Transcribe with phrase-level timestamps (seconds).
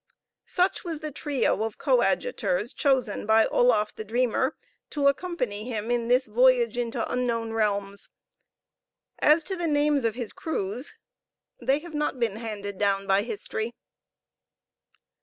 [0.47, 4.55] Such was the trio of coadjutors chosen by Oloffe the Dreamer
[4.89, 8.09] to accompany him in this voyage into unknown realms;
[9.19, 10.95] as to the names of his crews
[11.61, 13.75] they have not been handed down by history.